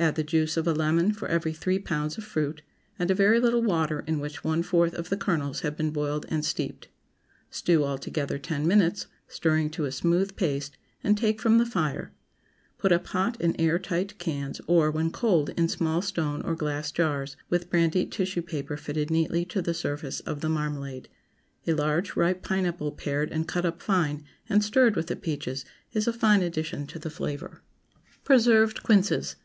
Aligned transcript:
Add 0.00 0.14
the 0.14 0.24
juice 0.24 0.56
of 0.56 0.66
a 0.66 0.72
lemon 0.72 1.12
for 1.12 1.28
every 1.28 1.52
three 1.52 1.78
pounds 1.78 2.16
of 2.16 2.24
fruit, 2.24 2.62
and 2.98 3.10
a 3.10 3.14
very 3.14 3.38
little 3.38 3.62
water 3.62 4.02
in 4.06 4.18
which 4.18 4.42
one 4.42 4.62
fourth 4.62 4.94
of 4.94 5.10
the 5.10 5.16
kernels 5.18 5.60
have 5.60 5.76
been 5.76 5.90
boiled 5.90 6.24
and 6.30 6.42
steeped. 6.42 6.88
Stew 7.50 7.84
all 7.84 7.98
together 7.98 8.38
ten 8.38 8.66
minutes, 8.66 9.08
stirring 9.28 9.68
to 9.72 9.84
a 9.84 9.92
smooth 9.92 10.36
paste, 10.36 10.78
and 11.04 11.18
take 11.18 11.38
from 11.38 11.58
the 11.58 11.66
fire. 11.66 12.14
Put 12.78 12.92
up 12.92 13.08
hot 13.08 13.38
in 13.42 13.54
air 13.60 13.78
tight 13.78 14.18
cans, 14.18 14.58
or, 14.66 14.90
when 14.90 15.10
cold, 15.12 15.50
in 15.50 15.68
small 15.68 16.00
stone 16.00 16.40
or 16.46 16.54
glass 16.54 16.90
jars, 16.90 17.36
with 17.50 17.68
brandied 17.68 18.10
tissue 18.10 18.40
paper 18.40 18.78
fitted 18.78 19.10
neatly 19.10 19.44
to 19.44 19.60
the 19.60 19.74
surface 19.74 20.20
of 20.20 20.40
the 20.40 20.48
marmalade. 20.48 21.10
A 21.66 21.74
large, 21.74 22.16
ripe 22.16 22.40
pineapple, 22.42 22.92
pared 22.92 23.30
and 23.30 23.46
cut 23.46 23.66
up 23.66 23.82
fine, 23.82 24.24
and 24.48 24.64
stirred 24.64 24.96
with 24.96 25.08
the 25.08 25.16
peaches, 25.16 25.66
is 25.92 26.08
a 26.08 26.12
fine 26.14 26.40
addition 26.40 26.86
to 26.86 26.98
the 26.98 27.10
flavor. 27.10 27.60
PRESERVED 28.24 28.82
QUINCES. 28.82 29.36